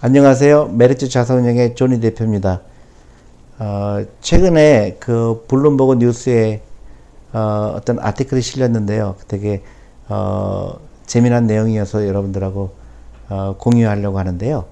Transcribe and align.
안녕하세요. 0.00 0.68
메리츠 0.74 1.08
자산운용의 1.08 1.74
존 1.74 1.90
리 1.90 2.00
대표입니다. 2.00 2.60
어, 3.58 4.04
최근에 4.20 4.98
그 5.00 5.44
블룸버그 5.48 5.94
뉴스에 5.96 6.62
어, 7.32 7.72
어떤 7.76 7.98
article이 7.98 8.40
실렸는데요. 8.40 9.16
되게 9.26 9.62
어, 10.08 10.78
재미난 11.06 11.46
내용이어서 11.48 12.06
여러분들하고 12.06 12.70
어, 13.28 13.56
공유하려고 13.58 14.18
하는데요. 14.20 14.66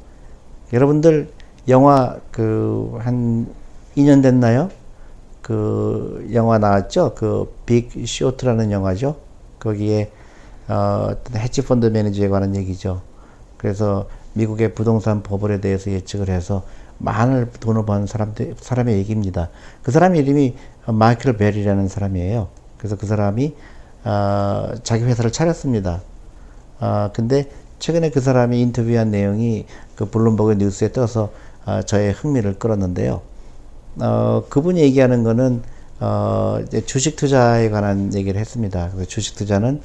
여러분들 0.72 1.28
영화 1.68 2.16
그 2.30 2.96
한 3.00 3.48
2년 3.96 4.22
됐나요? 4.22 4.70
그 5.42 6.28
영화 6.34 6.58
나왔죠? 6.58 7.14
그 7.14 7.46
빅 7.66 7.90
쇼트라는 8.06 8.70
영화죠. 8.70 9.16
거기에 9.58 10.10
어, 10.68 11.08
어떤 11.10 11.40
헤지 11.42 11.62
펀드 11.62 11.86
매니저에 11.86 12.28
관한 12.28 12.54
얘기죠. 12.54 13.02
그래서 13.56 14.06
미국의 14.36 14.74
부동산 14.74 15.22
버블에 15.22 15.60
대해서 15.60 15.90
예측을 15.90 16.28
해서 16.28 16.62
많은 16.98 17.50
돈을 17.60 17.84
번 17.84 18.06
사람들, 18.06 18.54
사람의 18.58 18.96
얘기입니다. 18.98 19.48
그 19.82 19.90
사람 19.90 20.16
이름이 20.16 20.54
마이클 20.86 21.36
벨이라는 21.36 21.88
사람이에요. 21.88 22.48
그래서 22.78 22.96
그 22.96 23.06
사람이, 23.06 23.54
어, 24.04 24.70
자기 24.82 25.04
회사를 25.04 25.32
차렸습니다. 25.32 26.02
어, 26.80 27.10
근데 27.12 27.50
최근에 27.78 28.10
그 28.10 28.20
사람이 28.20 28.60
인터뷰한 28.60 29.10
내용이 29.10 29.66
그 29.94 30.06
블룸버그 30.06 30.54
뉴스에 30.54 30.92
떠서 30.92 31.32
어, 31.64 31.82
저의 31.82 32.12
흥미를 32.12 32.58
끌었는데요. 32.58 33.20
어, 34.00 34.44
그분이 34.48 34.80
얘기하는 34.80 35.24
거는 35.24 35.62
어, 36.00 36.58
이제 36.66 36.84
주식 36.84 37.16
투자에 37.16 37.70
관한 37.70 38.14
얘기를 38.14 38.38
했습니다. 38.38 38.90
그래서 38.92 39.08
주식 39.08 39.36
투자는 39.36 39.80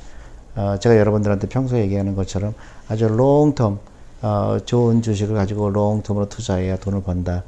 어, 0.56 0.76
제가 0.80 0.98
여러분들한테 0.98 1.48
평소에 1.48 1.82
얘기하는 1.82 2.16
것처럼 2.16 2.54
아주 2.90 3.08
롱텀, 3.08 3.78
어, 4.22 4.60
좋은 4.66 5.02
주식을 5.02 5.36
가지고 5.36 5.72
롱텀으로 5.72 6.30
투자해야 6.30 6.78
돈을 6.78 7.02
번다. 7.04 7.44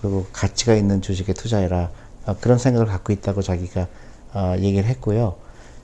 그리고 0.00 0.26
가치가 0.32 0.74
있는 0.74 1.00
주식에 1.00 1.32
투자해라. 1.32 1.90
어, 2.26 2.36
그런 2.40 2.58
생각을 2.58 2.86
갖고 2.86 3.12
있다고 3.12 3.42
자기가 3.42 3.88
어, 4.34 4.54
얘기를 4.58 4.84
했고요. 4.84 5.36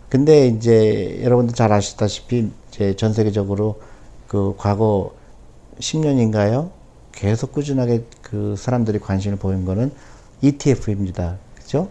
근데 0.08 0.46
이제 0.46 1.20
여러분들 1.22 1.54
잘 1.54 1.72
아시다시피 1.72 2.50
이제 2.68 2.94
전 2.94 3.12
세계적으로 3.12 3.80
그 4.28 4.54
과거 4.58 5.14
10년인가요? 5.80 6.70
계속 7.12 7.52
꾸준하게 7.52 8.04
그 8.22 8.54
사람들이 8.56 8.98
관심을 8.98 9.38
보인 9.38 9.64
거는 9.64 9.92
ETF입니다. 10.42 11.36
그죠? 11.54 11.88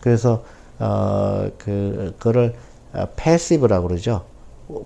그래서 0.00 0.44
어, 0.78 1.48
그, 1.58 2.14
그거를 2.18 2.56
passive라고 3.14 3.88
그러죠. 3.88 4.24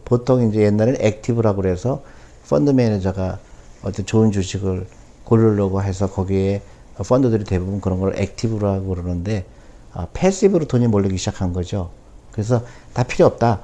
보통 0.05 0.48
이제 0.48 0.61
옛날에는 0.61 1.00
active라고 1.00 1.62
그래서 1.62 2.03
펀드 2.48 2.70
매니저가 2.70 3.39
어떤 3.83 4.06
좋은 4.06 4.30
주식을 4.30 4.86
고르려고 5.25 5.83
해서 5.83 6.08
거기에 6.08 6.62
펀드들이 6.97 7.44
대부분 7.44 7.80
그런 7.80 8.00
걸 8.00 8.19
active라고 8.19 8.86
그러는데 8.86 9.44
아, 9.92 10.06
passive로 10.12 10.67
돈이 10.66 10.86
몰리기 10.88 11.19
시작한 11.19 11.53
거죠. 11.53 11.91
그래서 12.30 12.62
다 12.92 13.03
필요 13.03 13.27
없다. 13.27 13.61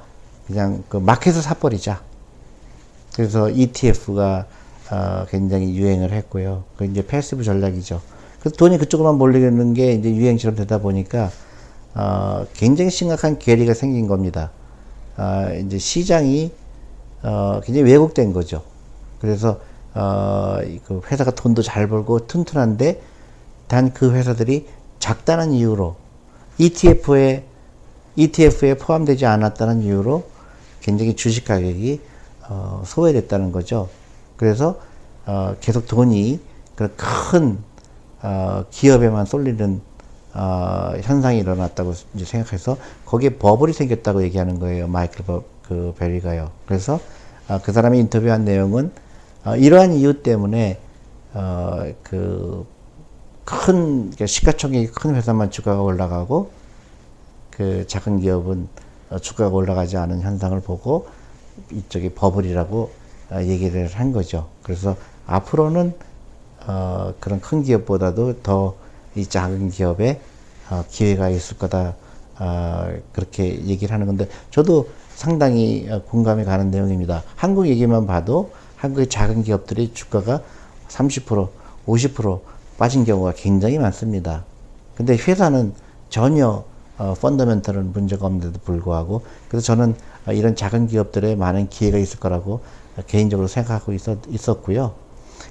그냥 0.47 0.83
그 0.89 0.97
마켓을 0.97 1.41
사버리자. 1.41 2.01
그래서 3.15 3.49
ETF가 3.49 4.45
어, 4.91 5.25
굉장히 5.29 5.75
유행을 5.75 6.11
했고요. 6.11 6.63
그 6.77 6.85
이제 6.85 7.05
passive 7.05 7.43
전략이죠. 7.43 8.01
그래서 8.39 8.55
돈이 8.57 8.77
그쪽으로만 8.79 9.17
몰리는 9.17 9.73
게 9.73 9.93
이제 9.93 10.13
유행처럼 10.13 10.55
되다 10.55 10.79
보니까 10.79 11.31
어, 11.95 12.45
굉장히 12.53 12.89
심각한 12.89 13.39
괴리가 13.39 13.73
생긴 13.73 14.07
겁니다. 14.07 14.51
어, 15.17 15.47
이제 15.63 15.77
시장이 15.77 16.51
어, 17.21 17.61
굉장히 17.63 17.89
왜곡된 17.91 18.33
거죠. 18.33 18.63
그래서 19.23 19.61
어, 19.93 20.57
그 20.85 20.99
회사가 21.09 21.31
돈도 21.31 21.61
잘 21.61 21.87
벌고 21.87 22.27
튼튼한데 22.27 23.01
단 23.69 23.93
그 23.93 24.11
회사들이 24.11 24.67
작다는 24.99 25.53
이유로 25.53 25.95
ETF에 26.57 27.45
ETF에 28.17 28.73
포함되지 28.75 29.25
않았다는 29.25 29.81
이유로 29.83 30.25
굉장히 30.81 31.15
주식 31.15 31.45
가격이 31.45 32.01
어, 32.49 32.83
소외됐다는 32.85 33.53
거죠. 33.53 33.87
그래서 34.35 34.77
어, 35.25 35.55
계속 35.61 35.87
돈이 35.87 36.41
큰 36.75 37.59
어, 38.21 38.65
기업에만 38.71 39.25
쏠리는 39.25 39.79
어, 40.33 40.93
현상이 41.01 41.39
일어났다고 41.39 41.93
이제 42.15 42.25
생각해서 42.25 42.75
거기에 43.05 43.29
버블이 43.37 43.71
생겼다고 43.71 44.21
얘기하는 44.23 44.59
거예요. 44.59 44.89
마이클 44.89 45.23
버, 45.23 45.43
그 45.65 45.93
베리가요. 45.97 46.51
그래서 46.67 46.99
어, 47.47 47.59
그 47.63 47.71
사람이 47.71 47.97
인터뷰한 47.99 48.43
내용은 48.43 48.91
어, 49.45 49.55
이러한 49.55 49.93
이유 49.93 50.21
때문에 50.21 50.79
어, 51.33 51.83
그큰 53.43 54.11
시가총액이 54.25 54.87
큰 54.87 55.15
회사만 55.15 55.51
주가가 55.51 55.81
올라가고 55.81 56.51
그 57.49 57.85
작은 57.87 58.19
기업은 58.19 58.67
어, 59.09 59.19
주가가 59.19 59.55
올라가지 59.55 59.97
않은 59.97 60.21
현상을 60.21 60.59
보고 60.61 61.07
이쪽이 61.71 62.09
버블이라고 62.09 62.91
어, 63.31 63.41
얘기를 63.41 63.87
한 63.87 64.11
거죠. 64.11 64.49
그래서 64.63 64.95
앞으로는 65.27 65.93
어, 66.67 67.13
그런 67.19 67.41
큰 67.41 67.63
기업보다도 67.63 68.41
더 68.41 68.83
이 69.15 69.25
작은 69.25 69.69
기업에 69.69 70.19
어, 70.69 70.83
기회가 70.89 71.29
있을 71.29 71.57
거다. 71.57 71.95
어, 72.39 72.93
그렇게 73.11 73.63
얘기를 73.65 73.93
하는 73.93 74.07
건데 74.07 74.27
저도 74.49 74.89
상당히 75.13 75.87
어, 75.89 76.01
공감이 76.03 76.43
가는 76.45 76.71
내용입니다. 76.71 77.23
한국 77.35 77.67
얘기만 77.67 78.07
봐도 78.07 78.51
한국의 78.83 79.07
작은 79.07 79.43
기업들이 79.43 79.93
주가가 79.93 80.41
30% 80.89 81.47
50% 81.87 82.41
빠진 82.77 83.05
경우가 83.05 83.33
굉장히 83.37 83.77
많습니다. 83.77 84.43
근데 84.95 85.15
회사는 85.15 85.73
전혀 86.09 86.65
어, 86.97 87.13
fundamental은 87.19 87.93
문제가 87.93 88.25
없는데도 88.25 88.59
불구하고 88.65 89.21
그래서 89.47 89.65
저는 89.65 89.95
어, 90.27 90.33
이런 90.33 90.57
작은 90.57 90.87
기업들에 90.87 91.35
많은 91.35 91.69
기회가 91.69 91.97
있을 91.97 92.19
거라고 92.19 92.59
개인적으로 93.07 93.47
생각하고 93.47 93.93
있었, 93.93 94.17
있었고요. 94.29 94.93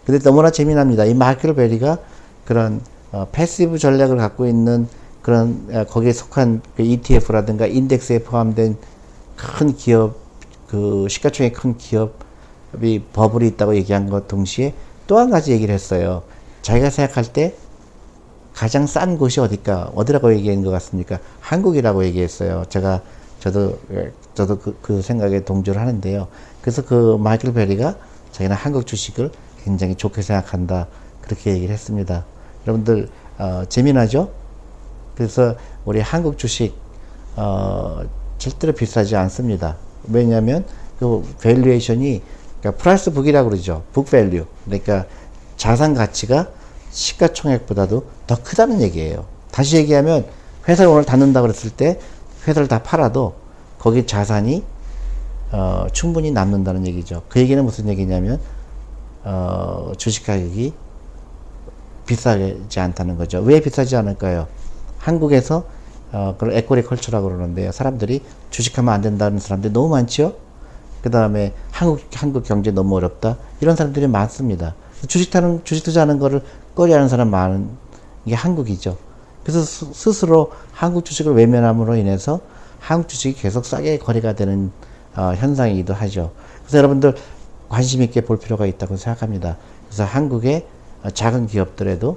근데 0.05 0.23
너무나 0.23 0.51
재미납니다. 0.51 1.07
이 1.07 1.15
마이클 1.15 1.55
베리가 1.55 1.99
그런 2.45 2.83
어, 3.13 3.29
passive 3.33 3.79
전략을 3.79 4.19
갖고 4.19 4.47
있는 4.47 4.87
그런 5.23 5.69
어, 5.73 5.85
거기에 5.85 6.13
속한 6.13 6.61
그 6.77 6.83
ETF라든가 6.83 7.67
인덱스에 7.67 8.25
포함된 8.25 8.77
큰 9.37 9.75
기업 9.75 10.17
그 10.69 11.07
시가총액 11.09 11.55
큰 11.55 11.79
기업 11.79 12.32
이 12.81 13.01
버블이 13.13 13.47
있다고 13.49 13.77
얘기한 13.77 14.09
것 14.09 14.29
동시에 14.29 14.75
또 15.07 15.19
한 15.19 15.31
가지 15.31 15.53
얘기를 15.53 15.75
했어요. 15.75 16.23
자기가 16.63 16.91
생각할 16.91 17.33
때 17.33 17.55
가장 18.55 18.87
싼 18.87 19.19
곳이 19.19 19.41
어딜까? 19.41 19.93
어디라고 19.95 20.33
얘기한 20.35 20.63
것 20.63 20.71
같습니까? 20.71 21.19
한국이라고 21.41 22.05
얘기했어요. 22.05 22.65
제가 22.69 23.03
저도 23.41 23.79
예, 23.93 24.13
저도 24.35 24.59
그, 24.59 24.79
그 24.81 25.03
생각에 25.03 25.45
동조를 25.45 25.81
하는데요. 25.81 26.29
그래서 26.61 26.83
그 26.85 27.17
마이클 27.19 27.53
베리가 27.53 27.97
자기는 28.31 28.55
한국 28.57 28.87
주식을 28.87 29.31
굉장히 29.65 29.95
좋게 29.95 30.23
생각한다. 30.23 30.87
그렇게 31.21 31.53
얘기를 31.53 31.73
했습니다. 31.75 32.25
여러분들, 32.67 33.09
어, 33.39 33.65
재미나죠? 33.69 34.31
그래서 35.17 35.57
우리 35.85 36.01
한국 36.01 36.39
주식, 36.39 36.75
어, 37.37 38.03
절대로 38.39 38.73
비싸지 38.73 39.17
않습니다. 39.17 39.77
왜냐하면 40.09 40.65
그 40.99 41.23
valuation이 41.41 42.23
그러니까 42.63 42.81
price 42.81 43.11
book이라고 43.13 43.51
그러죠. 43.51 43.83
book 43.93 44.09
value. 44.09 44.47
그러니까 44.65 45.05
자산 45.57 45.95
가치가 45.95 46.49
시가총액보다도 46.91 48.05
더 48.27 48.43
크다는 48.43 48.81
얘기예요. 48.83 49.27
다시 49.51 49.77
얘기하면 49.77 50.27
회사를 50.69 50.91
오늘 50.91 51.05
닫는다 51.05 51.43
그랬을 51.43 51.71
때 51.71 51.99
회사를 52.47 52.69
다 52.69 52.83
팔아도 52.83 53.35
거기 53.79 54.07
자산이 54.07 54.63
어, 55.51 55.87
충분히 55.93 56.31
남는다는 56.31 56.87
얘기죠. 56.87 57.23
그 57.29 57.41
얘기는 57.41 57.63
무슨 57.65 57.89
얘기냐면 57.89 58.41
어, 59.25 59.93
주식 59.99 60.27
가격이 60.27 60.73
비싸지 62.07 62.81
않다는 62.81 63.17
거죠. 63.17 63.41
왜 63.41 63.61
비싸지 63.61 63.97
않을까요? 63.97 64.47
한국에서 64.99 65.65
어, 66.13 66.35
그걸 66.39 66.55
equity 66.57 66.83
culture라고 66.85 67.29
그러는데요. 67.29 67.73
사람들이 67.73 68.23
주식하면 68.51 68.93
안 68.95 69.01
된다는 69.01 69.39
사람들이 69.39 69.73
너무 69.73 69.89
많죠? 69.89 70.37
그 71.03 71.11
다음에 71.11 71.53
한국, 71.83 72.01
한국 72.15 72.45
경제 72.45 72.71
너무 72.71 72.95
어렵다. 72.97 73.37
이런 73.61 73.75
사람들이 73.75 74.07
많습니다. 74.07 74.75
주식 75.09 75.33
타는, 75.33 75.65
주식 75.65 75.83
투자하는 75.83 76.21
거를 76.21 76.41
꺼려하는 76.77 77.09
사람 77.09 77.29
많은 77.31 77.69
게 78.25 78.35
한국이죠. 78.35 78.97
그래서 79.43 79.63
스, 79.63 80.13
스로 80.13 80.53
한국 80.71 81.05
주식을 81.05 81.35
외면함으로 81.35 81.97
인해서 81.97 82.41
한국 82.79 83.09
주식이 83.09 83.41
계속 83.41 83.67
싸게 83.67 83.99
거래가 83.99 84.35
되는 84.35 84.71
어, 85.17 85.33
현상이기도 85.37 85.93
하죠. 85.93 86.31
그래서 86.63 86.79
여러분들 86.79 87.17
관심 87.69 88.03
있게 88.03 88.21
볼 88.21 88.39
필요가 88.39 88.65
있다고 88.65 88.97
생각합니다. 88.97 89.57
그래서 89.89 90.05
한국의 90.05 90.67
작은 91.15 91.49
기업들에도 91.49 92.17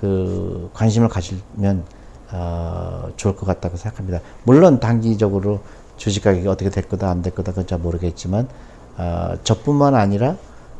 그 0.00 0.68
관심을 0.74 1.08
가지면 1.08 1.84
어, 2.32 3.12
좋을 3.16 3.36
것 3.36 3.46
같다고 3.46 3.76
생각합니다. 3.76 4.18
물론 4.42 4.80
단기적으로 4.80 5.60
주식 5.96 6.22
가격이 6.24 6.46
어떻게 6.48 6.70
될 6.70 6.88
거다 6.88 7.10
안 7.10 7.22
될 7.22 7.34
거다 7.34 7.52
그건 7.52 7.66
잘 7.66 7.78
모르겠지만 7.78 8.48
어, 8.96 9.34
저뿐만 9.44 9.94
아니라 9.94 10.36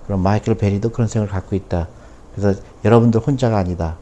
그럼 0.06 0.20
마이클 0.20 0.54
베리도 0.54 0.90
그런 0.90 1.08
생각을 1.08 1.32
갖고 1.32 1.56
있다. 1.56 1.88
그래서 2.34 2.60
여러분들 2.84 3.20
혼자가 3.20 3.56
아니다. 3.58 3.96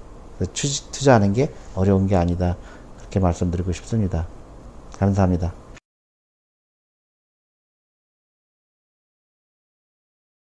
투자하는 0.91 1.33
게 1.33 1.53
어려운 1.75 2.07
게 2.09 2.17
아니다. 2.17 2.57
그렇게 2.99 3.21
말씀드리고 3.21 3.73
싶습니다. 3.73 4.27
감사합니다. 4.99 5.53